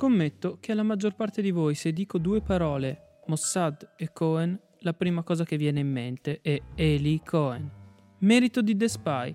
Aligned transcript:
Scommetto 0.00 0.56
che 0.60 0.72
alla 0.72 0.82
maggior 0.82 1.14
parte 1.14 1.42
di 1.42 1.50
voi 1.50 1.74
se 1.74 1.92
dico 1.92 2.16
due 2.16 2.40
parole, 2.40 3.18
Mossad 3.26 3.96
e 3.98 4.14
Cohen, 4.14 4.58
la 4.78 4.94
prima 4.94 5.22
cosa 5.22 5.44
che 5.44 5.58
viene 5.58 5.80
in 5.80 5.92
mente 5.92 6.40
è 6.40 6.58
Eli 6.74 7.20
Cohen. 7.22 7.70
Merito 8.20 8.62
di 8.62 8.74
The 8.74 8.88
Spy, 8.88 9.34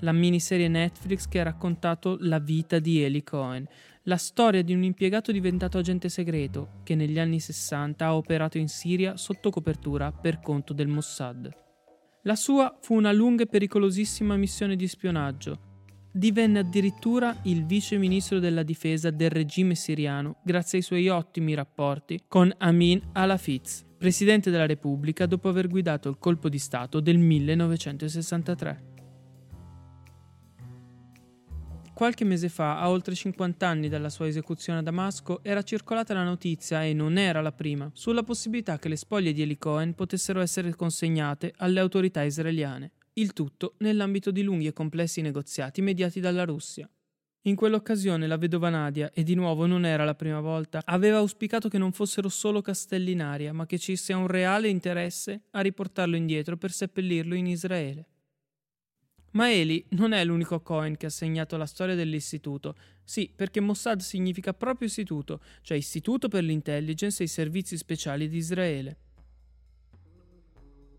la 0.00 0.12
miniserie 0.12 0.68
Netflix 0.68 1.28
che 1.28 1.40
ha 1.40 1.42
raccontato 1.42 2.16
la 2.20 2.38
vita 2.38 2.78
di 2.78 3.02
Eli 3.02 3.22
Cohen, 3.22 3.68
la 4.04 4.16
storia 4.16 4.62
di 4.62 4.72
un 4.72 4.82
impiegato 4.82 5.30
diventato 5.30 5.76
agente 5.76 6.08
segreto 6.08 6.80
che 6.84 6.94
negli 6.94 7.18
anni 7.18 7.38
60 7.38 8.06
ha 8.06 8.16
operato 8.16 8.56
in 8.56 8.68
Siria 8.68 9.14
sotto 9.18 9.50
copertura 9.50 10.10
per 10.10 10.40
conto 10.40 10.72
del 10.72 10.88
Mossad. 10.88 11.50
La 12.22 12.34
sua 12.34 12.78
fu 12.80 12.94
una 12.94 13.12
lunga 13.12 13.42
e 13.42 13.46
pericolosissima 13.46 14.36
missione 14.36 14.74
di 14.74 14.88
spionaggio, 14.88 15.67
divenne 16.10 16.60
addirittura 16.60 17.36
il 17.42 17.64
vice 17.64 17.96
ministro 17.96 18.38
della 18.38 18.62
difesa 18.62 19.10
del 19.10 19.30
regime 19.30 19.74
siriano 19.74 20.36
grazie 20.42 20.78
ai 20.78 20.84
suoi 20.84 21.08
ottimi 21.08 21.54
rapporti 21.54 22.24
con 22.26 22.52
Amin 22.58 23.00
al-Hafiz, 23.12 23.84
presidente 23.96 24.50
della 24.50 24.66
Repubblica 24.66 25.26
dopo 25.26 25.48
aver 25.48 25.68
guidato 25.68 26.08
il 26.08 26.18
colpo 26.18 26.48
di 26.48 26.58
Stato 26.58 27.00
del 27.00 27.18
1963. 27.18 28.96
Qualche 31.98 32.24
mese 32.24 32.48
fa, 32.48 32.78
a 32.78 32.90
oltre 32.90 33.16
50 33.16 33.66
anni 33.66 33.88
dalla 33.88 34.08
sua 34.08 34.28
esecuzione 34.28 34.78
a 34.78 34.82
Damasco, 34.82 35.40
era 35.42 35.64
circolata 35.64 36.14
la 36.14 36.22
notizia, 36.22 36.84
e 36.84 36.92
non 36.92 37.18
era 37.18 37.40
la 37.40 37.50
prima, 37.50 37.90
sulla 37.92 38.22
possibilità 38.22 38.78
che 38.78 38.88
le 38.88 38.94
spoglie 38.94 39.32
di 39.32 39.42
Eli 39.42 39.58
Cohen 39.58 39.94
potessero 39.94 40.40
essere 40.40 40.76
consegnate 40.76 41.52
alle 41.56 41.80
autorità 41.80 42.22
israeliane 42.22 42.92
il 43.20 43.32
tutto 43.32 43.74
nell'ambito 43.78 44.30
di 44.30 44.42
lunghi 44.42 44.66
e 44.66 44.72
complessi 44.72 45.20
negoziati 45.20 45.82
mediati 45.82 46.20
dalla 46.20 46.44
Russia. 46.44 46.88
In 47.42 47.54
quell'occasione 47.54 48.26
la 48.26 48.36
vedova 48.36 48.68
Nadia, 48.68 49.10
e 49.12 49.22
di 49.22 49.34
nuovo 49.34 49.66
non 49.66 49.84
era 49.86 50.04
la 50.04 50.14
prima 50.14 50.40
volta, 50.40 50.82
aveva 50.84 51.18
auspicato 51.18 51.68
che 51.68 51.78
non 51.78 51.92
fossero 51.92 52.28
solo 52.28 52.60
castelli 52.60 53.12
in 53.12 53.22
aria, 53.22 53.52
ma 53.52 53.64
che 53.64 53.78
ci 53.78 53.96
sia 53.96 54.16
un 54.16 54.26
reale 54.26 54.68
interesse 54.68 55.42
a 55.52 55.60
riportarlo 55.60 56.16
indietro 56.16 56.56
per 56.56 56.72
seppellirlo 56.72 57.34
in 57.34 57.46
Israele. 57.46 58.08
Ma 59.32 59.52
Eli 59.52 59.84
non 59.90 60.12
è 60.12 60.24
l'unico 60.24 60.60
Cohen 60.60 60.96
che 60.96 61.06
ha 61.06 61.10
segnato 61.10 61.56
la 61.56 61.66
storia 61.66 61.94
dell'istituto. 61.94 62.74
Sì, 63.04 63.30
perché 63.34 63.60
Mossad 63.60 64.00
significa 64.00 64.52
proprio 64.52 64.88
istituto, 64.88 65.40
cioè 65.62 65.76
istituto 65.76 66.28
per 66.28 66.42
l'intelligence 66.42 67.22
e 67.22 67.26
i 67.26 67.28
servizi 67.28 67.76
speciali 67.76 68.28
di 68.28 68.36
Israele. 68.36 68.96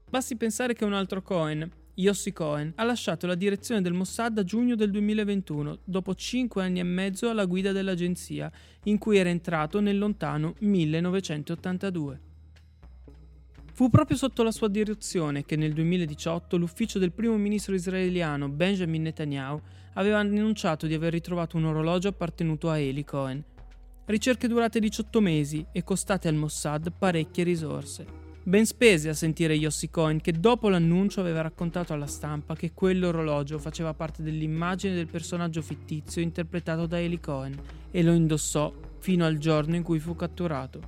Basti 0.09 0.36
pensare 0.36 0.73
che 0.73 0.86
un 0.86 0.94
altro 0.94 1.22
Cohen, 1.22 1.70
Yossi 2.00 2.31
Cohen 2.31 2.72
ha 2.75 2.83
lasciato 2.83 3.28
la 3.28 3.36
direzione 3.36 3.81
del 3.81 3.92
Mossad 3.92 4.38
a 4.38 4.44
giugno 4.45 4.75
del 4.75 4.89
2021, 4.89 5.80
dopo 5.83 6.16
cinque 6.16 6.64
anni 6.64 6.80
e 6.80 6.83
mezzo 6.83 7.30
alla 7.30 7.44
guida 7.44 7.73
dell'agenzia, 7.73 8.50
in 8.83 8.97
cui 8.97 9.17
era 9.17 9.28
entrato 9.28 9.81
nel 9.81 9.97
lontano 9.97 10.56
1982. 10.59 12.22
Fu 13.73 13.89
proprio 13.89 14.16
sotto 14.16 14.44
la 14.44 14.52
sua 14.52 14.69
direzione 14.69 15.44
che 15.44 15.58
nel 15.58 15.73
2018 15.73 16.56
l'ufficio 16.56 17.00
del 17.00 17.11
primo 17.11 17.35
ministro 17.35 17.75
israeliano 17.75 18.47
Benjamin 18.47 19.02
Netanyahu 19.02 19.59
aveva 19.96 20.19
annunciato 20.19 20.88
di 20.88 20.94
aver 20.94 21.12
ritrovato 21.12 21.57
un 21.57 21.66
orologio 21.66 22.07
appartenuto 22.07 22.69
a 22.69 22.78
Eli 22.78 23.03
Cohen. 23.03 23.44
Ricerche 24.06 24.47
durate 24.47 24.79
18 24.79 25.19
mesi 25.19 25.66
e 25.73 25.84
costate 25.84 26.29
al 26.29 26.35
Mossad 26.35 26.94
parecchie 26.97 27.44
risorse. 27.44 28.28
Ben 28.49 28.65
spese 28.65 29.09
a 29.09 29.13
sentire 29.13 29.53
Yossi 29.53 29.91
Cohen 29.91 30.21
che 30.21 30.31
dopo 30.31 30.69
l'annuncio 30.69 31.19
aveva 31.19 31.41
raccontato 31.41 31.93
alla 31.93 32.07
stampa 32.07 32.55
che 32.55 32.71
quell'orologio 32.73 33.59
faceva 33.59 33.93
parte 33.93 34.23
dell'immagine 34.23 34.95
del 34.95 35.05
personaggio 35.05 35.61
fittizio 35.61 36.19
interpretato 36.19 36.87
da 36.87 36.99
Eli 36.99 37.19
Cohen 37.19 37.55
e 37.91 38.01
lo 38.01 38.11
indossò 38.11 38.73
fino 38.97 39.23
al 39.23 39.37
giorno 39.37 39.75
in 39.75 39.83
cui 39.83 39.99
fu 39.99 40.15
catturato. 40.15 40.81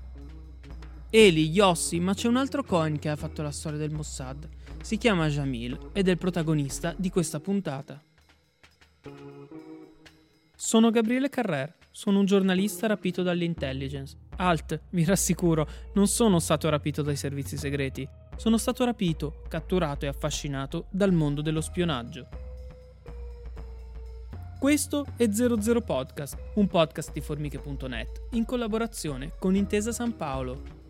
Eli, 1.11 1.49
Yossi, 1.49 1.99
ma 1.99 2.15
c'è 2.15 2.27
un 2.27 2.37
altro 2.37 2.63
Cohen 2.63 2.97
che 2.97 3.09
ha 3.09 3.15
fatto 3.15 3.43
la 3.43 3.51
storia 3.51 3.77
del 3.77 3.91
Mossad. 3.91 4.49
Si 4.81 4.97
chiama 4.97 5.27
Jamil 5.27 5.77
ed 5.93 6.07
è 6.07 6.11
il 6.11 6.17
protagonista 6.17 6.95
di 6.97 7.11
questa 7.11 7.39
puntata. 7.39 8.01
Sono 10.55 10.89
Gabriele 10.89 11.29
Carrer, 11.29 11.75
sono 11.91 12.17
un 12.17 12.25
giornalista 12.25 12.87
rapito 12.87 13.21
dall'intelligence 13.21 14.17
Alt, 14.41 14.79
vi 14.89 15.05
rassicuro, 15.05 15.67
non 15.93 16.07
sono 16.07 16.39
stato 16.39 16.67
rapito 16.67 17.03
dai 17.03 17.15
servizi 17.15 17.57
segreti. 17.57 18.07
Sono 18.35 18.57
stato 18.57 18.83
rapito, 18.83 19.43
catturato 19.47 20.05
e 20.05 20.07
affascinato 20.07 20.85
dal 20.89 21.13
mondo 21.13 21.41
dello 21.41 21.61
spionaggio. 21.61 22.27
Questo 24.57 25.05
è 25.15 25.29
00 25.29 25.81
Podcast, 25.81 26.37
un 26.55 26.67
podcast 26.67 27.11
di 27.11 27.21
formiche.net 27.21 28.21
in 28.31 28.45
collaborazione 28.45 29.33
con 29.37 29.55
Intesa 29.55 29.91
San 29.91 30.15
Paolo, 30.15 30.80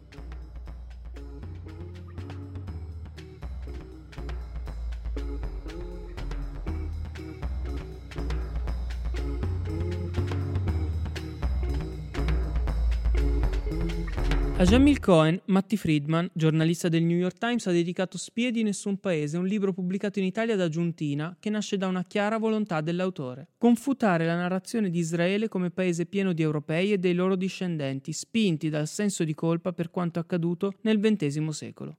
A 14.61 14.63
Jamil 14.63 14.99
Cohen, 14.99 15.41
Matti 15.45 15.75
Friedman, 15.75 16.29
giornalista 16.33 16.87
del 16.87 17.01
New 17.01 17.17
York 17.17 17.39
Times, 17.39 17.65
ha 17.65 17.71
dedicato 17.71 18.19
Spie 18.19 18.51
di 18.51 18.61
nessun 18.61 18.99
paese, 18.99 19.39
un 19.39 19.47
libro 19.47 19.73
pubblicato 19.73 20.19
in 20.19 20.25
Italia 20.25 20.55
da 20.55 20.69
Giuntina 20.69 21.35
che 21.39 21.49
nasce 21.49 21.79
da 21.79 21.87
una 21.87 22.03
chiara 22.03 22.37
volontà 22.37 22.79
dell'autore. 22.81 23.47
Confutare 23.57 24.23
la 24.23 24.35
narrazione 24.35 24.91
di 24.91 24.99
Israele 24.99 25.47
come 25.47 25.71
paese 25.71 26.05
pieno 26.05 26.31
di 26.31 26.43
europei 26.43 26.91
e 26.91 26.99
dei 26.99 27.15
loro 27.15 27.35
discendenti, 27.35 28.13
spinti 28.13 28.69
dal 28.69 28.87
senso 28.87 29.23
di 29.23 29.33
colpa 29.33 29.73
per 29.73 29.89
quanto 29.89 30.19
accaduto 30.19 30.73
nel 30.81 30.99
XX 30.99 31.47
secolo. 31.47 31.97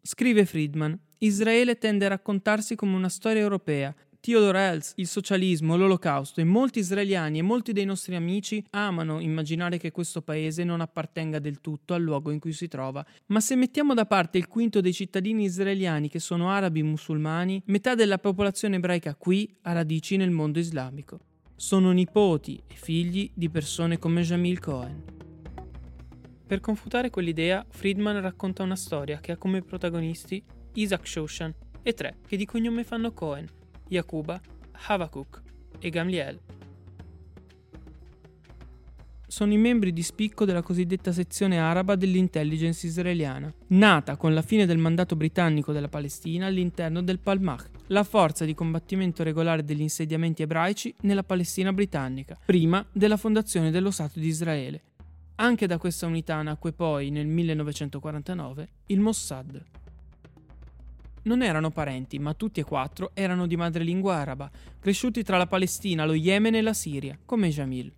Scrive 0.00 0.46
Friedman, 0.46 0.98
Israele 1.18 1.76
tende 1.76 2.06
a 2.06 2.08
raccontarsi 2.08 2.74
come 2.74 2.96
una 2.96 3.10
storia 3.10 3.42
europea, 3.42 3.94
Theodore 4.24 4.58
Herzl, 4.58 4.92
il 4.96 5.06
socialismo, 5.06 5.76
l'olocausto 5.76 6.40
e 6.40 6.44
molti 6.44 6.78
israeliani 6.78 7.40
e 7.40 7.42
molti 7.42 7.74
dei 7.74 7.84
nostri 7.84 8.14
amici 8.14 8.64
amano 8.70 9.20
immaginare 9.20 9.76
che 9.76 9.90
questo 9.90 10.22
paese 10.22 10.64
non 10.64 10.80
appartenga 10.80 11.38
del 11.38 11.60
tutto 11.60 11.92
al 11.92 12.00
luogo 12.00 12.30
in 12.30 12.38
cui 12.38 12.54
si 12.54 12.66
trova, 12.66 13.04
ma 13.26 13.40
se 13.40 13.54
mettiamo 13.54 13.92
da 13.92 14.06
parte 14.06 14.38
il 14.38 14.48
quinto 14.48 14.80
dei 14.80 14.94
cittadini 14.94 15.44
israeliani 15.44 16.08
che 16.08 16.20
sono 16.20 16.48
arabi 16.48 16.82
musulmani, 16.82 17.60
metà 17.66 17.94
della 17.94 18.16
popolazione 18.16 18.76
ebraica 18.76 19.14
qui 19.14 19.58
ha 19.60 19.72
radici 19.72 20.16
nel 20.16 20.30
mondo 20.30 20.58
islamico. 20.58 21.20
Sono 21.54 21.92
nipoti 21.92 22.62
e 22.66 22.76
figli 22.76 23.30
di 23.34 23.50
persone 23.50 23.98
come 23.98 24.22
Jamil 24.22 24.58
Cohen. 24.58 25.02
Per 26.46 26.60
confutare 26.60 27.10
quell'idea, 27.10 27.62
Friedman 27.68 28.22
racconta 28.22 28.62
una 28.62 28.74
storia 28.74 29.20
che 29.20 29.32
ha 29.32 29.36
come 29.36 29.60
protagonisti 29.60 30.42
Isaac 30.76 31.06
Shoshan 31.06 31.54
e 31.82 31.92
tre 31.92 32.16
che 32.26 32.38
di 32.38 32.46
cognome 32.46 32.84
fanno 32.84 33.12
Cohen, 33.12 33.46
Yakuba, 33.88 34.40
Havakuk 34.86 35.42
e 35.78 35.90
Gamliel. 35.90 36.40
Sono 39.26 39.52
i 39.52 39.56
membri 39.56 39.92
di 39.92 40.02
spicco 40.02 40.44
della 40.44 40.62
cosiddetta 40.62 41.10
sezione 41.10 41.58
araba 41.58 41.96
dell'intelligence 41.96 42.86
israeliana, 42.86 43.52
nata 43.68 44.16
con 44.16 44.32
la 44.32 44.42
fine 44.42 44.64
del 44.64 44.78
mandato 44.78 45.16
britannico 45.16 45.72
della 45.72 45.88
Palestina 45.88 46.46
all'interno 46.46 47.02
del 47.02 47.18
Palmach, 47.18 47.68
la 47.88 48.04
forza 48.04 48.44
di 48.44 48.54
combattimento 48.54 49.24
regolare 49.24 49.64
degli 49.64 49.80
insediamenti 49.80 50.42
ebraici 50.42 50.94
nella 51.00 51.24
Palestina 51.24 51.72
britannica, 51.72 52.38
prima 52.44 52.86
della 52.92 53.16
fondazione 53.16 53.72
dello 53.72 53.90
Stato 53.90 54.20
di 54.20 54.28
Israele. 54.28 54.82
Anche 55.36 55.66
da 55.66 55.78
questa 55.78 56.06
unità 56.06 56.40
nacque 56.42 56.72
poi, 56.72 57.10
nel 57.10 57.26
1949, 57.26 58.68
il 58.86 59.00
Mossad 59.00 59.62
non 61.24 61.42
erano 61.42 61.70
parenti, 61.70 62.18
ma 62.18 62.34
tutti 62.34 62.60
e 62.60 62.64
quattro 62.64 63.10
erano 63.14 63.46
di 63.46 63.56
madrelingua 63.56 64.14
araba, 64.14 64.50
cresciuti 64.80 65.22
tra 65.22 65.36
la 65.36 65.46
Palestina, 65.46 66.04
lo 66.04 66.14
Yemen 66.14 66.54
e 66.54 66.62
la 66.62 66.72
Siria, 66.72 67.18
come 67.24 67.50
Jamil. 67.50 67.92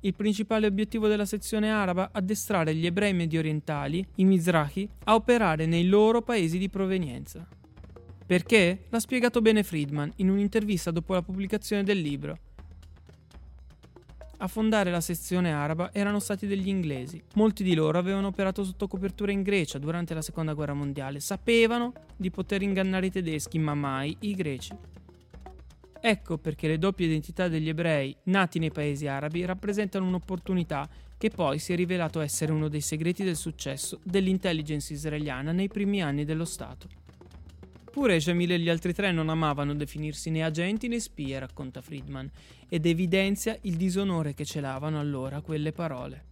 Il 0.00 0.14
principale 0.14 0.66
obiettivo 0.66 1.08
della 1.08 1.24
sezione 1.24 1.70
araba 1.70 2.10
addestrare 2.12 2.74
gli 2.74 2.84
ebrei 2.84 3.14
mediorientali, 3.14 4.06
i 4.16 4.24
Mizrahi, 4.24 4.86
a 5.04 5.14
operare 5.14 5.64
nei 5.64 5.86
loro 5.86 6.20
paesi 6.20 6.58
di 6.58 6.68
provenienza. 6.68 7.46
Perché? 8.26 8.84
L'ha 8.90 9.00
spiegato 9.00 9.40
bene 9.40 9.62
Friedman 9.62 10.12
in 10.16 10.28
un'intervista 10.28 10.90
dopo 10.90 11.14
la 11.14 11.22
pubblicazione 11.22 11.84
del 11.84 12.00
libro. 12.00 12.38
A 14.44 14.46
fondare 14.46 14.90
la 14.90 15.00
sezione 15.00 15.54
araba 15.54 15.90
erano 15.94 16.18
stati 16.18 16.46
degli 16.46 16.68
inglesi. 16.68 17.18
Molti 17.36 17.64
di 17.64 17.74
loro 17.74 17.96
avevano 17.96 18.26
operato 18.26 18.62
sotto 18.62 18.88
copertura 18.88 19.32
in 19.32 19.40
Grecia 19.40 19.78
durante 19.78 20.12
la 20.12 20.20
seconda 20.20 20.52
guerra 20.52 20.74
mondiale. 20.74 21.18
Sapevano 21.18 21.94
di 22.14 22.30
poter 22.30 22.60
ingannare 22.60 23.06
i 23.06 23.10
tedeschi, 23.10 23.58
ma 23.58 23.72
mai 23.72 24.14
i 24.20 24.34
greci. 24.34 24.76
Ecco 25.98 26.36
perché 26.36 26.68
le 26.68 26.76
doppie 26.76 27.06
identità 27.06 27.48
degli 27.48 27.70
ebrei 27.70 28.14
nati 28.24 28.58
nei 28.58 28.70
paesi 28.70 29.06
arabi 29.06 29.46
rappresentano 29.46 30.06
un'opportunità 30.06 30.86
che 31.16 31.30
poi 31.30 31.58
si 31.58 31.72
è 31.72 31.76
rivelato 31.76 32.20
essere 32.20 32.52
uno 32.52 32.68
dei 32.68 32.82
segreti 32.82 33.24
del 33.24 33.36
successo 33.36 33.98
dell'intelligence 34.02 34.92
israeliana 34.92 35.52
nei 35.52 35.68
primi 35.68 36.02
anni 36.02 36.26
dello 36.26 36.44
Stato. 36.44 37.03
Pure 37.94 38.18
Jamil 38.18 38.50
e 38.50 38.58
gli 38.58 38.68
altri 38.68 38.92
tre 38.92 39.12
non 39.12 39.28
amavano 39.28 39.72
definirsi 39.72 40.28
né 40.28 40.42
agenti 40.42 40.88
né 40.88 40.98
spie, 40.98 41.38
racconta 41.38 41.80
Friedman, 41.80 42.28
ed 42.68 42.86
evidenzia 42.86 43.56
il 43.62 43.76
disonore 43.76 44.34
che 44.34 44.44
celavano 44.44 44.98
allora 44.98 45.40
quelle 45.42 45.70
parole. 45.70 46.24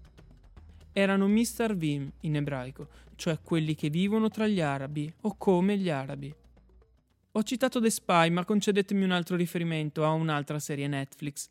Erano 0.92 1.28
Mr. 1.28 1.76
Vim 1.76 2.10
in 2.22 2.34
ebraico, 2.34 2.88
cioè 3.14 3.38
quelli 3.40 3.76
che 3.76 3.90
vivono 3.90 4.28
tra 4.28 4.48
gli 4.48 4.60
arabi 4.60 5.14
o 5.20 5.36
come 5.38 5.78
gli 5.78 5.88
arabi. 5.88 6.34
Ho 7.30 7.42
citato 7.44 7.80
The 7.80 7.90
Spy, 7.90 8.28
ma 8.30 8.44
concedetemi 8.44 9.04
un 9.04 9.12
altro 9.12 9.36
riferimento 9.36 10.04
a 10.04 10.10
un'altra 10.10 10.58
serie 10.58 10.88
Netflix. 10.88 11.48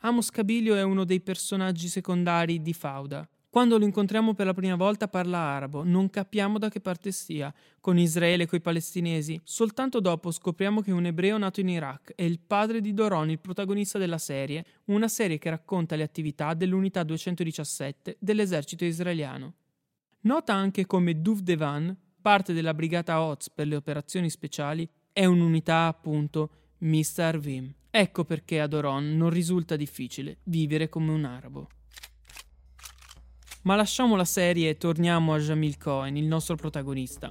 Amos 0.00 0.30
Cabilio 0.30 0.74
è 0.74 0.82
uno 0.82 1.04
dei 1.04 1.20
personaggi 1.20 1.86
secondari 1.86 2.60
di 2.60 2.72
Fauda, 2.72 3.24
quando 3.50 3.78
lo 3.78 3.84
incontriamo 3.84 4.34
per 4.34 4.44
la 4.44 4.52
prima 4.52 4.76
volta 4.76 5.08
parla 5.08 5.38
arabo, 5.38 5.82
non 5.82 6.10
capiamo 6.10 6.58
da 6.58 6.68
che 6.68 6.80
parte 6.80 7.10
stia, 7.10 7.52
con 7.80 7.98
Israele 7.98 8.42
e 8.42 8.46
coi 8.46 8.60
palestinesi. 8.60 9.40
Soltanto 9.42 10.00
dopo 10.00 10.30
scopriamo 10.30 10.82
che 10.82 10.90
è 10.90 10.94
un 10.94 11.06
ebreo 11.06 11.38
nato 11.38 11.60
in 11.60 11.70
Iraq 11.70 12.12
è 12.14 12.24
il 12.24 12.40
padre 12.40 12.82
di 12.82 12.92
Doron, 12.92 13.30
il 13.30 13.38
protagonista 13.38 13.96
della 13.98 14.18
serie, 14.18 14.64
una 14.86 15.08
serie 15.08 15.38
che 15.38 15.48
racconta 15.48 15.96
le 15.96 16.02
attività 16.02 16.52
dell'unità 16.52 17.02
217 17.04 18.16
dell'esercito 18.20 18.84
israeliano. 18.84 19.54
Nota 20.20 20.52
anche 20.52 20.84
come 20.84 21.22
Duvdevan, 21.22 21.96
parte 22.20 22.52
della 22.52 22.74
brigata 22.74 23.22
Oz 23.22 23.48
per 23.48 23.66
le 23.66 23.76
operazioni 23.76 24.28
speciali, 24.28 24.86
è 25.10 25.24
un'unità 25.24 25.86
appunto 25.86 26.50
Mr. 26.80 27.38
Vim. 27.38 27.72
Ecco 27.90 28.24
perché 28.24 28.60
a 28.60 28.66
Doron 28.66 29.16
non 29.16 29.30
risulta 29.30 29.74
difficile 29.74 30.40
vivere 30.44 30.90
come 30.90 31.12
un 31.12 31.24
arabo. 31.24 31.68
Ma 33.68 33.76
lasciamo 33.76 34.16
la 34.16 34.24
serie 34.24 34.70
e 34.70 34.78
torniamo 34.78 35.34
a 35.34 35.38
Jamil 35.38 35.76
Cohen, 35.76 36.16
il 36.16 36.24
nostro 36.24 36.56
protagonista. 36.56 37.30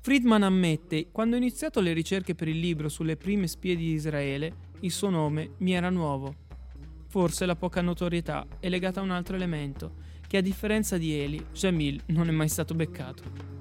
Friedman 0.00 0.42
ammette, 0.42 1.12
quando 1.12 1.36
ho 1.36 1.38
iniziato 1.38 1.78
le 1.78 1.92
ricerche 1.92 2.34
per 2.34 2.48
il 2.48 2.58
libro 2.58 2.88
sulle 2.88 3.16
prime 3.16 3.46
spie 3.46 3.76
di 3.76 3.92
Israele, 3.92 4.52
il 4.80 4.90
suo 4.90 5.08
nome 5.08 5.50
mi 5.58 5.74
era 5.74 5.88
nuovo. 5.88 6.34
Forse 7.06 7.46
la 7.46 7.54
poca 7.54 7.80
notorietà 7.80 8.44
è 8.58 8.68
legata 8.68 8.98
a 8.98 9.04
un 9.04 9.12
altro 9.12 9.36
elemento, 9.36 9.92
che 10.26 10.38
a 10.38 10.40
differenza 10.40 10.98
di 10.98 11.12
Eli, 11.12 11.46
Jamil 11.52 12.02
non 12.06 12.26
è 12.26 12.32
mai 12.32 12.48
stato 12.48 12.74
beccato. 12.74 13.57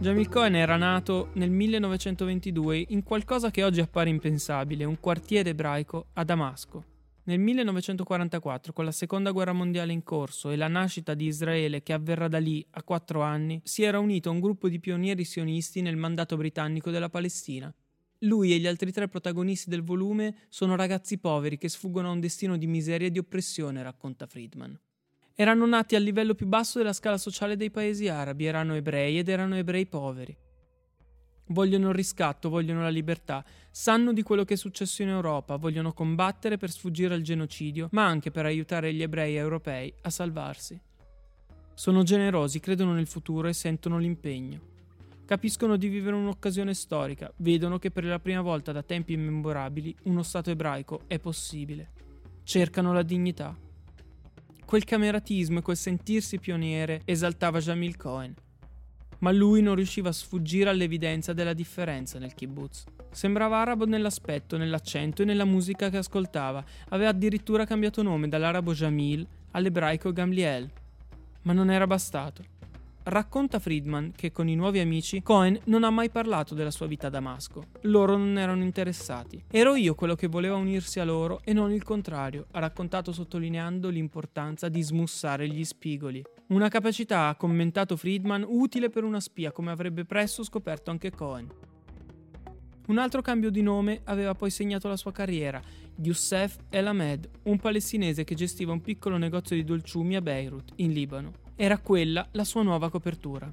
Jamil 0.00 0.30
Cohen 0.30 0.54
era 0.54 0.78
nato 0.78 1.28
nel 1.34 1.50
1922 1.50 2.86
in 2.88 3.02
qualcosa 3.02 3.50
che 3.50 3.62
oggi 3.62 3.82
appare 3.82 4.08
impensabile, 4.08 4.84
un 4.84 4.98
quartiere 4.98 5.50
ebraico 5.50 6.06
a 6.14 6.24
Damasco. 6.24 6.84
Nel 7.24 7.38
1944, 7.38 8.72
con 8.72 8.86
la 8.86 8.92
seconda 8.92 9.30
guerra 9.30 9.52
mondiale 9.52 9.92
in 9.92 10.02
corso 10.02 10.48
e 10.48 10.56
la 10.56 10.68
nascita 10.68 11.12
di 11.12 11.26
Israele 11.26 11.82
che 11.82 11.92
avverrà 11.92 12.28
da 12.28 12.38
lì 12.38 12.66
a 12.70 12.82
quattro 12.82 13.20
anni, 13.20 13.60
si 13.62 13.82
era 13.82 13.98
unito 13.98 14.30
a 14.30 14.32
un 14.32 14.40
gruppo 14.40 14.70
di 14.70 14.80
pionieri 14.80 15.24
sionisti 15.24 15.82
nel 15.82 15.96
mandato 15.96 16.34
britannico 16.38 16.90
della 16.90 17.10
Palestina. 17.10 17.70
Lui 18.20 18.54
e 18.54 18.58
gli 18.58 18.66
altri 18.66 18.92
tre 18.92 19.06
protagonisti 19.06 19.68
del 19.68 19.84
volume 19.84 20.34
sono 20.48 20.76
ragazzi 20.76 21.18
poveri 21.18 21.58
che 21.58 21.68
sfuggono 21.68 22.08
a 22.08 22.12
un 22.12 22.20
destino 22.20 22.56
di 22.56 22.66
miseria 22.66 23.08
e 23.08 23.10
di 23.10 23.18
oppressione, 23.18 23.82
racconta 23.82 24.26
Friedman 24.26 24.80
erano 25.40 25.64
nati 25.64 25.96
al 25.96 26.02
livello 26.02 26.34
più 26.34 26.46
basso 26.46 26.76
della 26.76 26.92
scala 26.92 27.16
sociale 27.16 27.56
dei 27.56 27.70
paesi 27.70 28.08
arabi, 28.08 28.44
erano 28.44 28.74
ebrei 28.74 29.16
ed 29.16 29.30
erano 29.30 29.56
ebrei 29.56 29.86
poveri. 29.86 30.36
Vogliono 31.46 31.88
il 31.88 31.94
riscatto, 31.94 32.50
vogliono 32.50 32.82
la 32.82 32.90
libertà, 32.90 33.42
sanno 33.70 34.12
di 34.12 34.22
quello 34.22 34.44
che 34.44 34.52
è 34.52 34.56
successo 34.58 35.00
in 35.00 35.08
Europa, 35.08 35.56
vogliono 35.56 35.94
combattere 35.94 36.58
per 36.58 36.70
sfuggire 36.70 37.14
al 37.14 37.22
genocidio, 37.22 37.88
ma 37.92 38.04
anche 38.04 38.30
per 38.30 38.44
aiutare 38.44 38.92
gli 38.92 39.00
ebrei 39.00 39.34
europei 39.36 39.90
a 40.02 40.10
salvarsi. 40.10 40.78
Sono 41.72 42.02
generosi, 42.02 42.60
credono 42.60 42.92
nel 42.92 43.06
futuro 43.06 43.48
e 43.48 43.54
sentono 43.54 43.96
l'impegno. 43.96 44.60
Capiscono 45.24 45.78
di 45.78 45.88
vivere 45.88 46.16
un'occasione 46.16 46.74
storica, 46.74 47.32
vedono 47.36 47.78
che 47.78 47.90
per 47.90 48.04
la 48.04 48.18
prima 48.18 48.42
volta 48.42 48.72
da 48.72 48.82
tempi 48.82 49.14
immemorabili 49.14 49.96
uno 50.02 50.22
Stato 50.22 50.50
ebraico 50.50 51.04
è 51.06 51.18
possibile. 51.18 51.92
Cercano 52.42 52.92
la 52.92 53.02
dignità. 53.02 53.68
Quel 54.70 54.84
cameratismo 54.84 55.58
e 55.58 55.62
quel 55.62 55.76
sentirsi 55.76 56.38
pioniere 56.38 57.02
esaltava 57.04 57.58
Jamil 57.58 57.96
Cohen. 57.96 58.32
Ma 59.18 59.32
lui 59.32 59.62
non 59.62 59.74
riusciva 59.74 60.10
a 60.10 60.12
sfuggire 60.12 60.70
all'evidenza 60.70 61.32
della 61.32 61.54
differenza 61.54 62.20
nel 62.20 62.34
kibbutz. 62.34 62.84
Sembrava 63.10 63.58
arabo 63.58 63.84
nell'aspetto, 63.84 64.56
nell'accento 64.56 65.22
e 65.22 65.24
nella 65.24 65.44
musica 65.44 65.90
che 65.90 65.96
ascoltava. 65.96 66.64
Aveva 66.90 67.10
addirittura 67.10 67.66
cambiato 67.66 68.04
nome 68.04 68.28
dall'arabo 68.28 68.72
Jamil 68.72 69.26
all'ebraico 69.50 70.12
Gamliel. 70.12 70.70
Ma 71.42 71.52
non 71.52 71.68
era 71.68 71.88
bastato. 71.88 72.59
Racconta 73.02 73.58
Friedman 73.58 74.12
che 74.14 74.30
con 74.30 74.46
i 74.46 74.54
nuovi 74.54 74.78
amici 74.78 75.22
Cohen 75.22 75.58
non 75.64 75.84
ha 75.84 75.90
mai 75.90 76.10
parlato 76.10 76.54
della 76.54 76.70
sua 76.70 76.86
vita 76.86 77.06
a 77.06 77.10
Damasco. 77.10 77.64
Loro 77.82 78.18
non 78.18 78.36
erano 78.36 78.62
interessati. 78.62 79.42
Ero 79.50 79.74
io 79.74 79.94
quello 79.94 80.14
che 80.14 80.26
voleva 80.26 80.56
unirsi 80.56 81.00
a 81.00 81.04
loro 81.04 81.40
e 81.42 81.54
non 81.54 81.72
il 81.72 81.82
contrario, 81.82 82.46
ha 82.50 82.58
raccontato 82.58 83.10
sottolineando 83.10 83.88
l'importanza 83.88 84.68
di 84.68 84.82
smussare 84.82 85.48
gli 85.48 85.64
spigoli. 85.64 86.22
Una 86.48 86.68
capacità, 86.68 87.28
ha 87.28 87.36
commentato 87.36 87.96
Friedman, 87.96 88.44
utile 88.46 88.90
per 88.90 89.04
una 89.04 89.20
spia 89.20 89.50
come 89.50 89.70
avrebbe 89.70 90.04
presto 90.04 90.44
scoperto 90.44 90.90
anche 90.90 91.10
Cohen. 91.10 91.48
Un 92.88 92.98
altro 92.98 93.22
cambio 93.22 93.50
di 93.50 93.62
nome 93.62 94.02
aveva 94.04 94.34
poi 94.34 94.50
segnato 94.50 94.88
la 94.88 94.96
sua 94.96 95.12
carriera, 95.12 95.62
Youssef 95.96 96.58
El 96.68 96.88
Ahmed, 96.88 97.30
un 97.44 97.58
palestinese 97.58 98.24
che 98.24 98.34
gestiva 98.34 98.72
un 98.72 98.82
piccolo 98.82 99.16
negozio 99.16 99.56
di 99.56 99.64
dolciumi 99.64 100.16
a 100.16 100.20
Beirut, 100.20 100.72
in 100.76 100.92
Libano. 100.92 101.48
Era 101.62 101.76
quella 101.76 102.26
la 102.32 102.44
sua 102.44 102.62
nuova 102.62 102.88
copertura. 102.88 103.52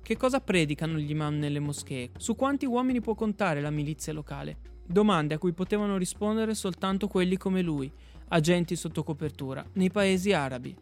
Che 0.00 0.16
cosa 0.16 0.40
predicano 0.40 0.96
gli 0.96 1.10
imam 1.10 1.36
nelle 1.36 1.60
moschee? 1.60 2.12
Su 2.16 2.34
quanti 2.34 2.64
uomini 2.64 3.02
può 3.02 3.14
contare 3.14 3.60
la 3.60 3.68
milizia 3.68 4.14
locale? 4.14 4.56
Domande 4.82 5.34
a 5.34 5.38
cui 5.38 5.52
potevano 5.52 5.98
rispondere 5.98 6.54
soltanto 6.54 7.06
quelli 7.06 7.36
come 7.36 7.60
lui, 7.60 7.92
agenti 8.28 8.76
sotto 8.76 9.02
copertura, 9.02 9.62
nei 9.74 9.90
paesi 9.90 10.32
arabi. 10.32 10.74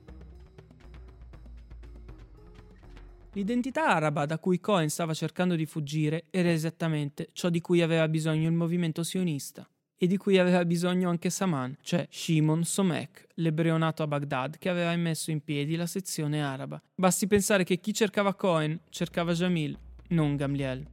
L'identità 3.32 3.88
araba 3.88 4.26
da 4.26 4.38
cui 4.38 4.60
Cohen 4.60 4.88
stava 4.88 5.14
cercando 5.14 5.56
di 5.56 5.66
fuggire 5.66 6.26
era 6.30 6.52
esattamente 6.52 7.30
ciò 7.32 7.48
di 7.48 7.60
cui 7.60 7.82
aveva 7.82 8.06
bisogno 8.06 8.46
il 8.46 8.54
movimento 8.54 9.02
sionista 9.02 9.68
e 10.04 10.06
di 10.06 10.18
cui 10.18 10.36
aveva 10.36 10.62
bisogno 10.66 11.08
anche 11.08 11.30
Saman, 11.30 11.78
cioè 11.80 12.06
Shimon 12.10 12.62
Somek, 12.62 13.28
l'ebreo 13.36 13.78
nato 13.78 14.02
a 14.02 14.06
Baghdad 14.06 14.58
che 14.58 14.68
aveva 14.68 14.94
messo 14.96 15.30
in 15.30 15.42
piedi 15.42 15.76
la 15.76 15.86
sezione 15.86 16.44
araba. 16.44 16.80
Basti 16.94 17.26
pensare 17.26 17.64
che 17.64 17.80
chi 17.80 17.94
cercava 17.94 18.34
Cohen 18.34 18.78
cercava 18.90 19.32
Jamil, 19.32 19.78
non 20.08 20.36
Gamliel. 20.36 20.86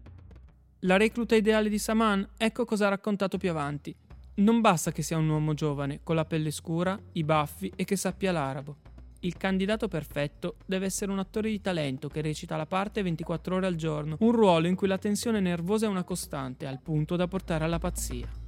La 0.84 0.96
recluta 0.96 1.36
ideale 1.36 1.68
di 1.68 1.78
Saman, 1.78 2.26
ecco 2.38 2.64
cosa 2.64 2.86
ha 2.86 2.92
raccontato 2.92 3.38
più 3.38 3.50
avanti. 3.50 3.94
Non 4.36 4.62
basta 4.62 4.94
che 4.94 5.02
sia 5.02 5.18
un 5.18 5.28
uomo 5.28 5.54
giovane, 5.56 6.00
con 6.04 6.16
la 6.16 6.24
pelle 6.24 6.52
scura, 6.52 6.98
i 7.12 7.26
baffi 7.26 7.70
e 7.76 7.84
che 7.84 7.98
sappia 7.98 8.32
l'arabo. 8.32 8.78
Il 9.20 9.36
candidato 9.36 9.90
perfetto 9.90 10.56
deve 10.66 10.86
essere 10.86 11.12
un 11.12 11.20
attore 11.20 11.50
di 11.50 11.60
talento 11.60 12.08
che 12.08 12.22
recita 12.22 12.56
la 12.56 12.66
parte 12.66 13.04
24 13.04 13.58
ore 13.58 13.68
al 13.68 13.76
giorno, 13.76 14.16
un 14.22 14.32
ruolo 14.32 14.68
in 14.68 14.76
cui 14.76 14.88
la 14.88 14.98
tensione 14.98 15.42
nervosa 15.42 15.86
è 15.86 15.90
una 15.90 16.06
costante, 16.06 16.66
al 16.66 16.80
punto 16.82 17.18
da 17.18 17.28
portare 17.28 17.66
alla 17.66 17.78
pazzia. 17.78 18.41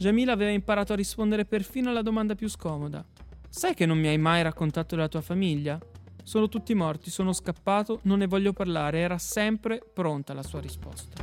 Jamila 0.00 0.32
aveva 0.32 0.50
imparato 0.50 0.94
a 0.94 0.96
rispondere 0.96 1.44
perfino 1.44 1.90
alla 1.90 2.00
domanda 2.00 2.34
più 2.34 2.48
scomoda. 2.48 3.04
Sai 3.50 3.74
che 3.74 3.84
non 3.84 3.98
mi 3.98 4.08
hai 4.08 4.16
mai 4.16 4.42
raccontato 4.42 4.94
della 4.94 5.08
tua 5.08 5.20
famiglia? 5.20 5.78
Sono 6.22 6.48
tutti 6.48 6.72
morti, 6.72 7.10
sono 7.10 7.34
scappato, 7.34 8.00
non 8.04 8.20
ne 8.20 8.26
voglio 8.26 8.54
parlare, 8.54 9.00
era 9.00 9.18
sempre 9.18 9.78
pronta 9.92 10.32
la 10.32 10.42
sua 10.42 10.58
risposta. 10.58 11.22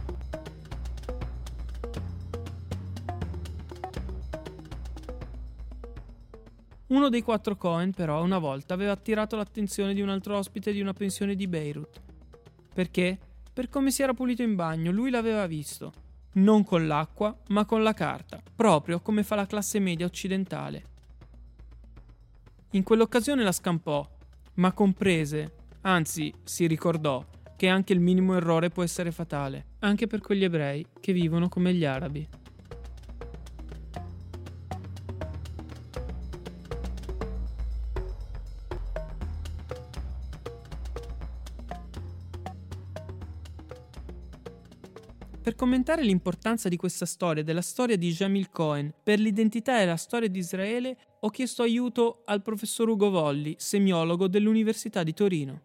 Uno 6.89 7.09
dei 7.09 7.23
quattro 7.23 7.55
Cohen, 7.55 7.93
però, 7.93 8.21
una 8.21 8.37
volta 8.37 8.75
aveva 8.75 8.91
attirato 8.91 9.35
l'attenzione 9.35 9.95
di 9.95 10.01
un 10.01 10.09
altro 10.09 10.37
ospite 10.37 10.71
di 10.71 10.81
una 10.81 10.93
pensione 10.93 11.33
di 11.33 11.47
Beirut. 11.47 11.99
Perché? 12.75 13.17
per 13.57 13.69
come 13.69 13.89
si 13.89 14.03
era 14.03 14.13
pulito 14.13 14.43
in 14.43 14.53
bagno, 14.53 14.91
lui 14.91 15.09
l'aveva 15.09 15.47
visto. 15.47 15.91
Non 16.37 16.63
con 16.63 16.85
l'acqua, 16.85 17.35
ma 17.47 17.65
con 17.65 17.81
la 17.81 17.93
carta, 17.93 18.39
proprio 18.55 18.99
come 18.99 19.23
fa 19.23 19.33
la 19.33 19.47
classe 19.47 19.79
media 19.79 20.05
occidentale. 20.05 20.83
In 22.71 22.83
quell'occasione 22.83 23.43
la 23.43 23.51
scampò, 23.51 24.07
ma 24.55 24.71
comprese, 24.71 25.53
anzi 25.81 26.31
si 26.43 26.67
ricordò, 26.67 27.25
che 27.55 27.67
anche 27.69 27.93
il 27.93 27.99
minimo 27.99 28.35
errore 28.35 28.69
può 28.69 28.83
essere 28.83 29.11
fatale, 29.11 29.65
anche 29.79 30.05
per 30.05 30.21
quegli 30.21 30.43
ebrei 30.43 30.85
che 30.99 31.11
vivono 31.11 31.49
come 31.49 31.73
gli 31.73 31.85
arabi. 31.85 32.27
Commentare 45.67 46.01
l'importanza 46.01 46.69
di 46.69 46.77
questa 46.77 47.05
storia, 47.05 47.43
della 47.43 47.61
storia 47.61 47.97
di 47.97 48.09
Jamil 48.09 48.49
Cohen, 48.51 48.93
per 49.03 49.19
l'identità 49.19 49.81
e 49.81 49.85
la 49.85 49.97
storia 49.97 50.29
di 50.29 50.39
Israele, 50.39 50.95
ho 51.19 51.29
chiesto 51.29 51.61
aiuto 51.61 52.21
al 52.23 52.41
professor 52.41 52.87
Ugo 52.87 53.09
Volli, 53.09 53.53
semiologo 53.57 54.29
dell'Università 54.29 55.03
di 55.03 55.13
Torino. 55.13 55.59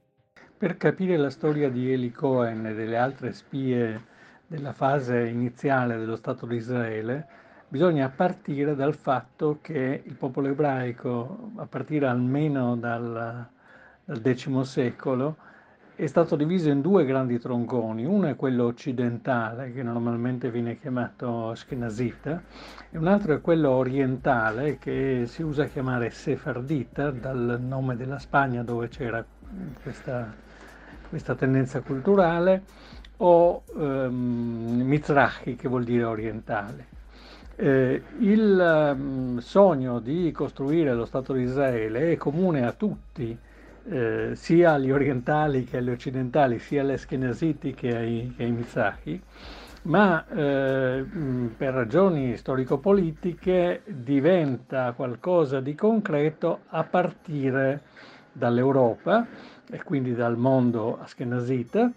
Per 0.59 0.77
capire 0.77 1.17
la 1.17 1.31
storia 1.31 1.71
di 1.71 1.93
Eli 1.93 2.11
Cohen 2.11 2.67
e 2.67 2.75
delle 2.75 2.97
altre 2.97 3.33
spie 3.33 4.03
della 4.49 4.73
fase 4.73 5.29
iniziale 5.29 5.97
dello 5.97 6.17
Stato 6.17 6.47
di 6.47 6.57
Israele, 6.57 7.25
bisogna 7.69 8.09
partire 8.09 8.75
dal 8.75 8.97
fatto 8.97 9.61
che 9.63 10.03
il 10.05 10.15
popolo 10.15 10.49
ebraico, 10.49 11.53
a 11.55 11.67
partire 11.67 12.09
almeno 12.09 12.75
dal, 12.75 13.47
dal 14.05 14.35
X 14.35 14.63
secolo, 14.63 15.37
è 15.95 16.07
stato 16.07 16.37
diviso 16.37 16.71
in 16.71 16.81
due 16.81 17.05
grandi 17.05 17.39
tronconi, 17.39 18.05
uno 18.07 18.27
è 18.27 18.35
quello 18.35 18.65
occidentale 18.65 19.73
che 19.73 19.83
normalmente 19.83 20.51
viene 20.51 20.79
chiamato 20.79 21.51
Ashkenazita 21.51 22.43
e 22.91 22.97
un 22.97 23.07
altro 23.07 23.35
è 23.35 23.41
quello 23.43 23.71
orientale 23.71 24.79
che 24.79 25.25
si 25.27 25.43
usa 25.43 25.67
chiamare 25.67 26.11
Sefardita 26.11 27.11
dal 27.11 27.59
nome 27.61 27.97
della 27.97 28.19
Spagna 28.19 28.63
dove 28.63 28.89
c'era 28.89 29.23
questa, 29.83 30.33
questa 31.11 31.35
tendenza 31.35 31.83
culturale 31.83 32.63
o 33.19 33.63
ehm, 33.77 34.83
Mizrahi 34.85 35.57
che 35.57 35.69
vuol 35.69 35.85
dire 35.85 36.05
orientale. 36.05 36.87
Eh, 37.55 38.03
il 38.21 38.95
um, 38.97 39.39
sogno 39.39 40.01
di 40.01 40.33
costruire 40.33 40.95
lo 40.95 41.05
Stato 41.05 41.35
di 41.35 41.43
Israele 41.43 42.13
è 42.13 42.17
comune 42.17 42.65
a 42.67 42.73
tutti 42.73 43.39
eh, 43.89 44.31
sia 44.35 44.73
agli 44.73 44.91
orientali 44.91 45.65
che 45.65 45.79
agli 45.79 45.91
occidentali, 45.91 46.59
sia 46.59 46.83
alle 46.83 46.95
Eskenaziti 46.95 47.75
che 47.75 47.97
ai, 47.97 48.35
che 48.37 48.45
ai 48.45 48.51
Mizrahi, 48.53 49.23
ma 49.83 50.25
eh, 50.29 51.05
per 51.57 51.75
ragioni 51.75 52.37
storico-politiche 52.37 53.83
diventa 53.87 54.93
qualcosa 54.93 55.61
di 55.61 55.75
concreto 55.75 56.61
a 56.69 56.85
partire 56.85 57.83
dall'Europa 58.33 59.27
e 59.69 59.83
quindi 59.83 60.15
dal 60.15 60.37
mondo 60.37 60.99
askenazita 61.01 61.91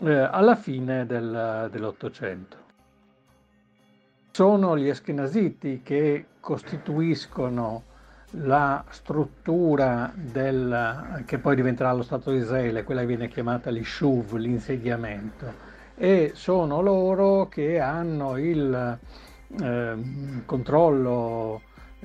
eh, 0.00 0.12
alla 0.12 0.54
fine 0.54 1.06
del, 1.06 1.68
dell'Ottocento. 1.70 2.56
Sono 4.30 4.78
gli 4.78 4.88
Eskenaziti 4.88 5.82
che 5.82 6.26
costituiscono 6.40 7.82
la 8.32 8.84
struttura 8.88 10.12
del, 10.14 11.22
che 11.26 11.38
poi 11.38 11.54
diventerà 11.54 11.92
lo 11.92 12.02
Stato 12.02 12.30
di 12.30 12.38
Israele, 12.38 12.84
quella 12.84 13.00
che 13.00 13.06
viene 13.06 13.28
chiamata 13.28 13.70
l'Ishuv, 13.70 14.34
l'insediamento, 14.34 15.70
e 15.94 16.32
sono 16.34 16.80
loro 16.80 17.48
che 17.48 17.78
hanno 17.78 18.38
il 18.38 18.98
eh, 19.60 19.94
controllo 20.46 21.62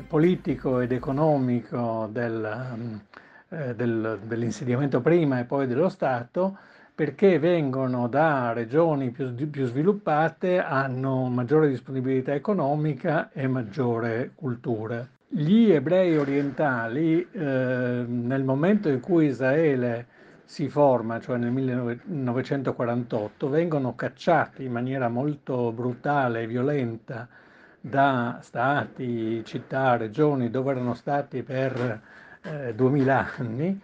politico 0.07 0.79
ed 0.81 0.91
economico 0.91 2.09
del, 2.11 2.99
eh, 3.49 3.75
del, 3.75 4.19
dell'insediamento 4.23 5.01
prima 5.01 5.39
e 5.39 5.45
poi 5.45 5.65
dello 5.65 5.89
Stato 5.89 6.57
perché 6.93 7.39
vengono 7.39 8.07
da 8.07 8.53
regioni 8.53 9.11
più, 9.11 9.33
più, 9.49 9.65
sviluppate, 9.65 10.59
hanno 10.59 11.27
maggiore 11.27 11.69
disponibilità 11.69 12.33
economica 12.33 13.29
e 13.31 13.47
maggiore 13.47 14.31
cultura. 14.33 15.07
Gli 15.29 15.71
ebrei 15.71 16.15
orientali, 16.15 17.27
eh, 17.31 17.37
nel 18.07 18.43
momento 18.45 18.87
in 18.87 19.01
cui 19.01 19.25
Israele 19.25 20.07
si 20.45 20.69
forma, 20.69 21.19
cioè 21.19 21.37
nel 21.37 21.51
1948, 21.51 23.49
vengono 23.49 23.93
cacciati 23.93 24.63
in 24.63 24.71
maniera 24.71 25.09
molto 25.09 25.73
brutale 25.73 26.43
e 26.43 26.47
violenta 26.47 27.27
da 27.81 28.39
stati, 28.41 29.43
città, 29.43 29.97
regioni 29.97 30.49
dove 30.49 30.71
erano 30.71 30.93
stati 30.93 31.43
per 31.43 32.01
eh, 32.43 32.73
2000 32.73 33.27
anni 33.37 33.81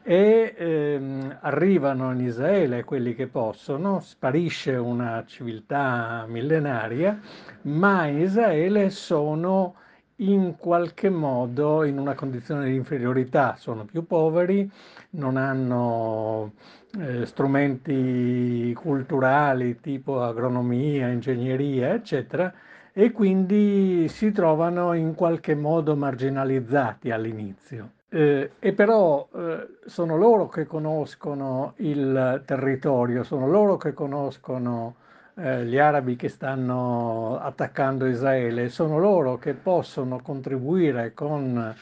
e 0.00 0.54
ehm, 0.56 1.38
arrivano 1.40 2.12
in 2.12 2.20
Israele 2.20 2.84
quelli 2.84 3.16
che 3.16 3.26
possono, 3.26 3.98
sparisce 3.98 4.76
una 4.76 5.24
civiltà 5.26 6.24
millenaria, 6.28 7.18
ma 7.62 8.06
in 8.06 8.20
Israele 8.20 8.90
sono 8.90 9.74
in 10.16 10.56
qualche 10.56 11.10
modo 11.10 11.84
in 11.84 11.98
una 11.98 12.14
condizione 12.14 12.66
di 12.66 12.74
inferiorità, 12.74 13.56
sono 13.56 13.84
più 13.84 14.06
poveri, 14.06 14.70
non 15.10 15.36
hanno 15.36 16.52
eh, 16.98 17.26
strumenti 17.26 18.72
culturali 18.74 19.80
tipo 19.80 20.22
agronomia, 20.22 21.08
ingegneria, 21.08 21.94
eccetera, 21.94 22.52
e 22.92 23.10
quindi 23.10 24.06
si 24.08 24.30
trovano 24.30 24.92
in 24.92 25.14
qualche 25.14 25.56
modo 25.56 25.96
marginalizzati 25.96 27.10
all'inizio. 27.10 27.90
Eh, 28.08 28.52
e 28.60 28.72
però 28.72 29.28
eh, 29.34 29.66
sono 29.86 30.16
loro 30.16 30.46
che 30.46 30.66
conoscono 30.66 31.74
il 31.78 32.42
territorio, 32.46 33.24
sono 33.24 33.48
loro 33.48 33.76
che 33.76 33.92
conoscono 33.92 34.94
eh, 35.36 35.64
gli 35.64 35.78
arabi 35.78 36.16
che 36.16 36.28
stanno 36.28 37.38
attaccando 37.40 38.06
Israele, 38.06 38.68
sono 38.68 38.98
loro 38.98 39.36
che 39.38 39.54
possono 39.54 40.20
contribuire 40.20 41.12
con 41.14 41.74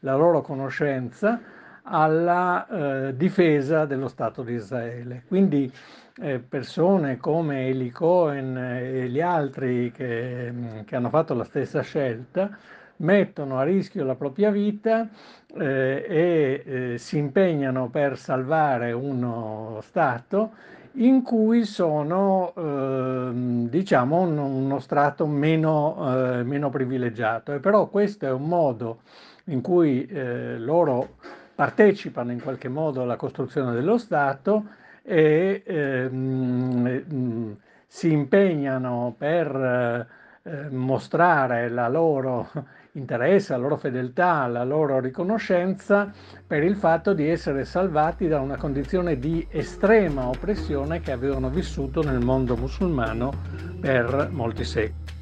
la 0.00 0.16
loro 0.16 0.40
conoscenza 0.42 1.40
alla 1.82 2.66
eh, 2.66 3.16
difesa 3.16 3.84
dello 3.84 4.08
Stato 4.08 4.42
di 4.42 4.54
Israele. 4.54 5.22
Quindi 5.26 5.72
eh, 6.18 6.38
persone 6.38 7.18
come 7.18 7.68
Eli 7.68 7.90
Cohen 7.90 8.56
e 8.56 9.08
gli 9.08 9.20
altri 9.20 9.92
che, 9.92 10.52
che, 10.84 10.96
hanno 10.96 11.10
fatto 11.10 11.34
la 11.34 11.44
stessa 11.44 11.82
scelta 11.82 12.56
mettono 12.98 13.58
a 13.58 13.62
rischio 13.62 14.04
la 14.04 14.14
propria 14.14 14.50
vita 14.50 15.06
eh, 15.54 16.06
e 16.08 16.62
eh, 16.64 16.98
si 16.98 17.18
impegnano 17.18 17.88
per 17.88 18.16
salvare 18.16 18.92
uno 18.92 19.80
Stato 19.82 20.52
in 20.98 21.22
cui 21.22 21.64
sono 21.64 22.52
eh, 22.56 23.30
diciamo 23.68 24.20
un, 24.20 24.38
uno 24.38 24.78
strato 24.78 25.26
meno, 25.26 26.38
eh, 26.38 26.42
meno, 26.42 26.70
privilegiato. 26.70 27.52
E 27.52 27.58
però 27.58 27.88
questo 27.88 28.26
è 28.26 28.30
un 28.30 28.46
modo 28.46 29.00
in 29.46 29.60
cui 29.60 30.06
eh, 30.06 30.58
loro 30.58 31.16
partecipano 31.54 32.32
in 32.32 32.40
qualche 32.40 32.68
modo 32.68 33.02
alla 33.02 33.16
costruzione 33.16 33.72
dello 33.72 33.98
Stato 33.98 34.66
e 35.02 35.62
ehm, 35.64 37.56
si 37.86 38.10
impegnano 38.12 39.14
per 39.16 40.08
eh, 40.42 40.68
mostrare 40.70 41.68
la 41.68 41.88
loro 41.88 42.50
interesse, 42.98 43.52
la 43.52 43.58
loro 43.58 43.76
fedeltà, 43.76 44.46
la 44.46 44.64
loro 44.64 45.00
riconoscenza 45.00 46.12
per 46.46 46.62
il 46.62 46.76
fatto 46.76 47.12
di 47.14 47.28
essere 47.28 47.64
salvati 47.64 48.26
da 48.28 48.40
una 48.40 48.56
condizione 48.56 49.18
di 49.18 49.46
estrema 49.50 50.28
oppressione 50.28 51.00
che 51.00 51.12
avevano 51.12 51.50
vissuto 51.50 52.02
nel 52.02 52.20
mondo 52.20 52.56
musulmano 52.56 53.38
per 53.78 54.28
molti 54.32 54.64
secoli. 54.64 55.15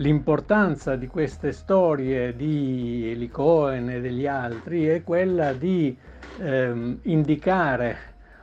L'importanza 0.00 0.96
di 0.96 1.06
queste 1.08 1.52
storie 1.52 2.34
di 2.34 3.10
Eli 3.10 3.28
Cohen 3.28 3.90
e 3.90 4.00
degli 4.00 4.26
altri 4.26 4.86
è 4.86 5.02
quella 5.02 5.52
di 5.52 5.94
ehm, 6.38 7.00
indicare 7.02 7.98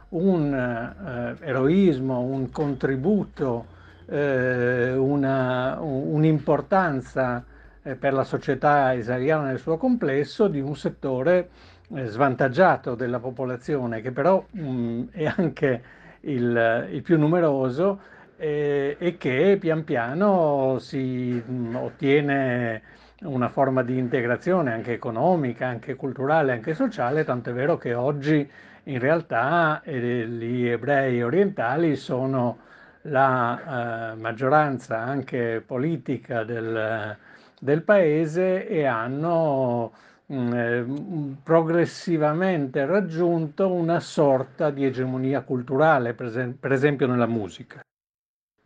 un 0.10 0.54
eh, 0.54 1.36
eroismo, 1.44 2.20
un 2.20 2.52
contributo 2.52 3.66
eh, 4.06 4.94
una, 4.94 5.80
un'importanza 5.80 7.44
eh, 7.82 7.96
per 7.96 8.14
la 8.14 8.24
società 8.24 8.94
israeliana 8.94 9.48
nel 9.48 9.58
suo 9.58 9.78
complesso 9.78 10.48
di 10.48 10.60
un 10.60 10.76
settore 10.76 11.50
eh, 11.92 12.06
svantaggiato 12.06 12.94
della 12.94 13.20
popolazione, 13.20 14.02
che 14.02 14.12
però 14.12 14.46
mh, 14.52 14.62
mm, 14.62 15.04
è 15.10 15.34
anche 15.36 15.82
il, 16.22 16.88
il 16.92 17.02
più 17.02 17.18
numeroso 17.18 18.00
eh, 18.38 18.96
e 19.00 19.18
che 19.18 19.58
pian 19.60 19.84
piano 19.84 20.78
si 20.80 21.42
mh, 21.46 21.52
mm, 21.52 21.76
ottiene 21.76 22.82
una 23.24 23.50
forma 23.50 23.82
di 23.84 23.98
integrazione 23.98 24.72
anche 24.74 24.94
economica, 24.94 25.68
anche 25.68 25.96
culturale, 25.96 26.52
anche 26.52 26.76
sociale, 26.76 27.24
tanto 27.24 27.50
è 27.50 27.54
vero 27.54 27.78
che 27.78 27.94
oggi 27.94 28.48
in 28.84 29.00
realtà 29.00 29.82
eh, 29.84 30.28
gli 30.28 30.68
ebrei 30.68 31.22
orientali 31.24 31.96
sono 31.96 32.60
la 33.04 34.12
eh, 34.14 34.16
maggioranza 34.16 35.00
anche 35.00 35.64
politica 35.66 36.44
del, 36.44 37.18
del 37.60 37.84
paese 37.84 38.68
e 38.68 38.86
hanno 38.86 39.94
mh, 40.28 40.36
mm, 40.36 41.34
progressivamente 41.44 42.86
raggiunto 42.86 43.72
una 43.72 44.00
sorta 44.00 44.70
di 44.70 44.86
egemonia 44.86 45.42
culturale, 45.42 46.14
per, 46.14 46.56
per 46.60 46.72
esempio 46.72 47.08
nella 47.08 47.28
musica. 47.28 47.82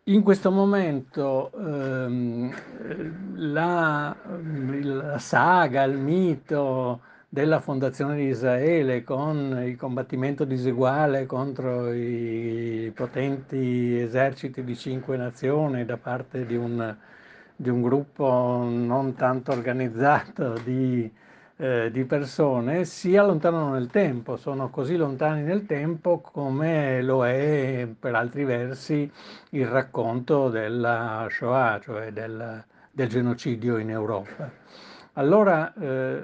In 0.05 0.23
questo 0.23 0.49
momento 0.49 1.51
ehm, 1.55 2.51
la, 3.35 4.15
la, 4.81 5.19
saga, 5.19 5.83
il 5.83 5.95
mito 5.99 7.01
della 7.29 7.59
fondazione 7.59 8.15
di 8.15 8.25
Israele 8.25 9.03
con 9.03 9.61
il 9.63 9.77
combattimento 9.77 10.43
diseguale 10.43 11.27
contro 11.27 11.93
i 11.93 12.91
potenti 12.95 13.99
eserciti 13.99 14.63
di 14.63 14.75
cinque 14.75 15.17
nazioni 15.17 15.85
da 15.85 15.97
parte 15.97 16.47
di 16.47 16.55
un, 16.55 16.97
di 17.55 17.69
un 17.69 17.81
gruppo 17.83 18.65
non 18.67 19.13
tanto 19.13 19.51
organizzato 19.51 20.55
di 20.63 21.09
eh, 21.61 21.91
di 21.91 22.05
persone 22.05 22.85
si 22.85 23.15
allontanano 23.15 23.73
nel 23.73 23.85
tempo, 23.85 24.35
sono 24.35 24.71
così 24.71 24.95
lontani 24.95 25.43
nel 25.43 25.67
tempo 25.67 26.19
come 26.19 27.03
lo 27.03 27.23
è 27.23 27.87
per 27.99 28.15
altri 28.15 28.45
versi 28.45 29.09
il 29.51 29.67
racconto 29.67 30.49
della 30.49 31.27
Shoah, 31.29 31.79
cioè 31.79 32.11
del, 32.11 32.63
del 32.89 33.07
genocidio 33.07 33.77
in 33.77 33.91
Europa. 33.91 34.51
Allora 35.13 35.71
eh, 35.75 36.23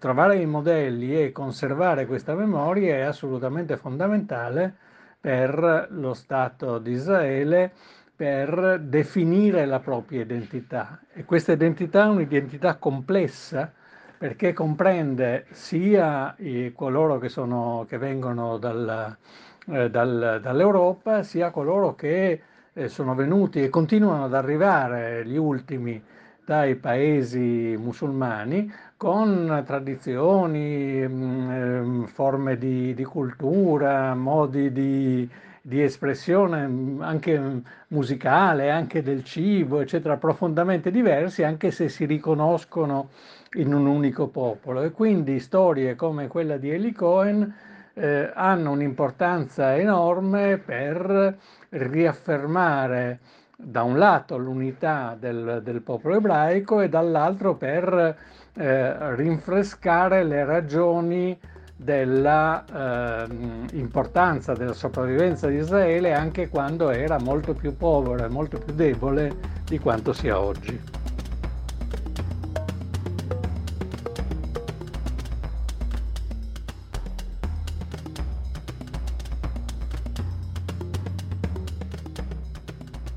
trovare 0.00 0.38
i 0.38 0.46
modelli 0.46 1.16
e 1.16 1.30
conservare 1.30 2.06
questa 2.06 2.34
memoria 2.34 2.96
è 2.96 3.00
assolutamente 3.02 3.76
fondamentale 3.76 4.74
per 5.20 5.86
lo 5.90 6.12
Stato 6.12 6.78
di 6.78 6.90
Israele 6.90 7.70
per 8.16 8.80
definire 8.80 9.64
la 9.64 9.78
propria 9.78 10.22
identità 10.22 10.98
e 11.12 11.24
questa 11.24 11.52
identità 11.52 12.06
è 12.06 12.08
un'identità 12.08 12.74
complessa 12.78 13.72
perché 14.22 14.52
comprende 14.52 15.46
sia 15.50 16.36
coloro 16.76 17.18
che, 17.18 17.28
sono, 17.28 17.84
che 17.88 17.98
vengono 17.98 18.56
dal, 18.56 19.16
eh, 19.66 19.90
dal, 19.90 20.38
dall'Europa, 20.40 21.24
sia 21.24 21.50
coloro 21.50 21.96
che 21.96 22.40
eh, 22.72 22.86
sono 22.86 23.16
venuti 23.16 23.60
e 23.60 23.68
continuano 23.68 24.26
ad 24.26 24.34
arrivare, 24.34 25.26
gli 25.26 25.36
ultimi, 25.36 26.00
dai 26.44 26.76
paesi 26.76 27.76
musulmani, 27.76 28.72
con 28.96 29.60
tradizioni, 29.66 31.04
mh, 31.04 31.14
mm, 31.14 32.04
forme 32.04 32.56
di, 32.56 32.94
di, 32.94 33.02
cultura, 33.02 34.14
modi 34.14 34.70
di, 34.70 35.28
di 35.62 35.80
espressione 35.80 36.66
mm, 36.66 37.00
anche 37.00 37.62
musicale, 37.88 38.70
anche 38.70 39.02
del 39.02 39.22
cibo, 39.22 39.80
eccetera, 39.80 40.16
profondamente 40.16 40.90
diversi, 40.90 41.44
anche 41.44 41.70
se 41.70 41.88
si 41.88 42.04
riconoscono 42.04 43.10
in 43.54 43.72
un 43.72 43.86
unico 43.86 44.26
popolo. 44.26 44.82
E 44.82 44.90
quindi 44.90 45.38
storie 45.38 45.94
come 45.94 46.26
quella 46.26 46.56
di 46.56 46.70
Eli 46.70 46.92
Cohen 46.92 47.54
eh, 47.94 48.30
hanno 48.34 48.72
un'importanza 48.72 49.76
enorme 49.76 50.58
per 50.58 51.38
riaffermare 51.70 53.20
da 53.56 53.82
un 53.84 53.96
lato 53.96 54.36
l'unità 54.36 55.16
del, 55.18 55.60
del 55.62 55.82
popolo 55.82 56.16
ebraico 56.16 56.80
e 56.80 56.88
dall'altro 56.88 57.54
per 57.54 58.16
eh, 58.54 59.14
rinfrescare 59.14 60.24
le 60.24 60.44
ragioni 60.44 61.38
dell'importanza 61.82 64.52
eh, 64.52 64.56
della 64.56 64.72
sopravvivenza 64.72 65.48
di 65.48 65.56
Israele 65.56 66.14
anche 66.14 66.48
quando 66.48 66.90
era 66.90 67.18
molto 67.18 67.54
più 67.54 67.76
povero 67.76 68.24
e 68.24 68.28
molto 68.28 68.58
più 68.58 68.72
debole 68.74 69.34
di 69.64 69.78
quanto 69.78 70.12
sia 70.12 70.40
oggi. 70.40 71.01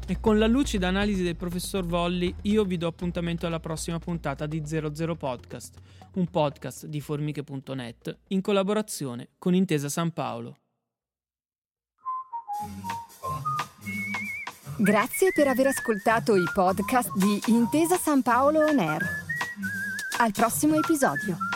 E 0.07 0.19
con 0.19 0.37
la 0.37 0.45
lucida 0.45 0.87
analisi 0.87 1.23
del 1.23 1.35
professor 1.35 1.83
Volli 1.83 2.33
io 2.43 2.63
vi 2.63 2.77
do 2.77 2.85
appuntamento 2.85 3.47
alla 3.47 3.59
prossima 3.59 3.97
puntata 3.97 4.45
di 4.45 4.61
00 4.63 5.15
Podcast, 5.15 5.79
un 6.13 6.27
podcast 6.27 6.85
di 6.85 7.01
formiche.net 7.01 8.17
in 8.27 8.41
collaborazione 8.41 9.29
con 9.39 9.55
Intesa 9.55 9.89
San 9.89 10.11
Paolo. 10.11 10.59
Grazie 14.77 15.31
per 15.33 15.47
aver 15.47 15.67
ascoltato 15.67 16.35
i 16.35 16.43
podcast 16.53 17.09
di 17.17 17.41
Intesa 17.47 17.97
San 17.97 18.21
Paolo 18.21 18.59
On 18.59 18.77
Air. 18.77 19.01
Al 20.19 20.31
prossimo 20.31 20.75
episodio. 20.75 21.54